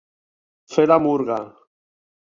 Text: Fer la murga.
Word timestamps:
Fer 0.77 0.87
la 0.93 0.99
murga. 1.05 1.39